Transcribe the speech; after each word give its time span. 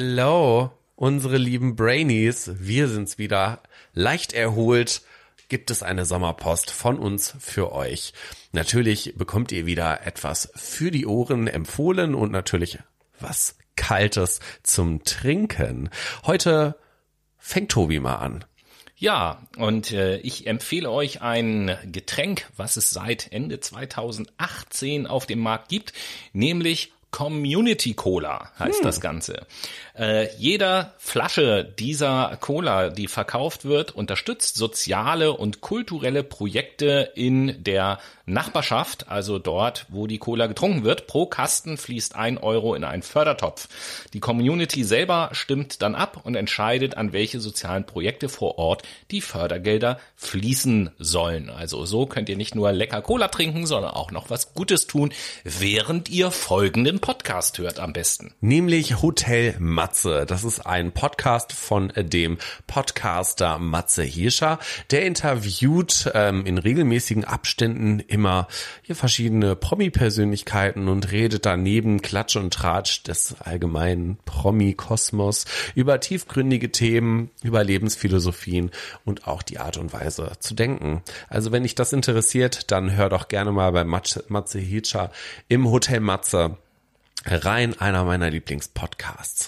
Hello, 0.00 0.70
unsere 0.94 1.38
lieben 1.38 1.74
Brainies. 1.74 2.52
Wir 2.60 2.86
sind's 2.86 3.18
wieder. 3.18 3.60
Leicht 3.94 4.32
erholt 4.32 5.02
gibt 5.48 5.72
es 5.72 5.82
eine 5.82 6.04
Sommerpost 6.04 6.70
von 6.70 7.00
uns 7.00 7.34
für 7.40 7.72
euch. 7.72 8.12
Natürlich 8.52 9.14
bekommt 9.16 9.50
ihr 9.50 9.66
wieder 9.66 10.06
etwas 10.06 10.52
für 10.54 10.92
die 10.92 11.04
Ohren 11.04 11.48
empfohlen 11.48 12.14
und 12.14 12.30
natürlich 12.30 12.78
was 13.18 13.58
Kaltes 13.74 14.38
zum 14.62 15.02
Trinken. 15.02 15.90
Heute 16.24 16.76
fängt 17.36 17.72
Tobi 17.72 17.98
mal 17.98 18.18
an. 18.18 18.44
Ja, 18.94 19.42
und 19.56 19.90
äh, 19.90 20.18
ich 20.18 20.46
empfehle 20.46 20.92
euch 20.92 21.22
ein 21.22 21.76
Getränk, 21.90 22.46
was 22.56 22.76
es 22.76 22.90
seit 22.90 23.32
Ende 23.32 23.58
2018 23.58 25.08
auf 25.08 25.26
dem 25.26 25.40
Markt 25.40 25.68
gibt, 25.68 25.92
nämlich 26.32 26.92
Community 27.10 27.94
Cola 27.94 28.50
heißt 28.58 28.80
hm. 28.80 28.84
das 28.84 29.00
Ganze. 29.00 29.46
Äh, 29.98 30.28
jeder 30.36 30.94
Flasche 30.98 31.64
dieser 31.78 32.36
Cola, 32.40 32.90
die 32.90 33.08
verkauft 33.08 33.64
wird, 33.64 33.92
unterstützt 33.92 34.56
soziale 34.56 35.32
und 35.32 35.60
kulturelle 35.60 36.22
Projekte 36.22 37.10
in 37.14 37.64
der 37.64 37.98
Nachbarschaft, 38.26 39.08
also 39.08 39.38
dort, 39.38 39.86
wo 39.88 40.06
die 40.06 40.18
Cola 40.18 40.46
getrunken 40.46 40.84
wird. 40.84 41.06
Pro 41.06 41.26
Kasten 41.26 41.78
fließt 41.78 42.14
ein 42.14 42.38
Euro 42.38 42.74
in 42.74 42.84
einen 42.84 43.02
Fördertopf. 43.02 43.68
Die 44.12 44.20
Community 44.20 44.84
selber 44.84 45.30
stimmt 45.32 45.82
dann 45.82 45.94
ab 45.94 46.20
und 46.24 46.36
entscheidet, 46.36 46.96
an 46.96 47.12
welche 47.12 47.40
sozialen 47.40 47.86
Projekte 47.86 48.28
vor 48.28 48.58
Ort 48.58 48.82
die 49.10 49.22
Fördergelder 49.22 49.98
fließen 50.16 50.90
sollen. 50.98 51.48
Also 51.50 51.86
so 51.86 52.06
könnt 52.06 52.28
ihr 52.28 52.36
nicht 52.36 52.54
nur 52.54 52.70
lecker 52.70 53.02
Cola 53.02 53.28
trinken, 53.28 53.66
sondern 53.66 53.92
auch 53.92 54.10
noch 54.10 54.30
was 54.30 54.54
Gutes 54.54 54.86
tun, 54.86 55.12
während 55.42 56.10
ihr 56.10 56.30
folgenden 56.30 56.97
Podcast 57.00 57.58
hört 57.58 57.80
am 57.80 57.92
besten. 57.92 58.34
Nämlich 58.40 59.02
Hotel 59.02 59.56
Matze. 59.58 60.26
Das 60.26 60.44
ist 60.44 60.60
ein 60.66 60.92
Podcast 60.92 61.52
von 61.52 61.92
dem 61.96 62.38
Podcaster 62.66 63.58
Matze 63.58 64.02
Hirscher. 64.02 64.58
Der 64.90 65.04
interviewt 65.06 66.10
ähm, 66.14 66.46
in 66.46 66.58
regelmäßigen 66.58 67.24
Abständen 67.24 68.00
immer 68.00 68.48
hier 68.82 68.96
verschiedene 68.96 69.56
Promi-Persönlichkeiten 69.56 70.88
und 70.88 71.10
redet 71.10 71.46
daneben 71.46 72.02
Klatsch 72.02 72.36
und 72.36 72.52
Tratsch 72.52 73.02
des 73.02 73.36
allgemeinen 73.40 74.18
Promi-Kosmos 74.24 75.44
über 75.74 76.00
tiefgründige 76.00 76.72
Themen, 76.72 77.30
über 77.42 77.64
Lebensphilosophien 77.64 78.70
und 79.04 79.26
auch 79.26 79.42
die 79.42 79.58
Art 79.58 79.76
und 79.76 79.92
Weise 79.92 80.32
zu 80.38 80.54
denken. 80.54 81.02
Also 81.28 81.52
wenn 81.52 81.62
dich 81.62 81.74
das 81.74 81.92
interessiert, 81.92 82.70
dann 82.70 82.96
hör 82.96 83.08
doch 83.08 83.28
gerne 83.28 83.52
mal 83.52 83.72
bei 83.72 83.84
Matze, 83.84 84.24
Matze 84.28 84.58
Hirscher 84.58 85.10
im 85.48 85.70
Hotel 85.70 86.00
Matze 86.00 86.56
rein, 87.24 87.78
einer 87.80 88.04
meiner 88.04 88.30
Lieblingspodcasts. 88.30 89.46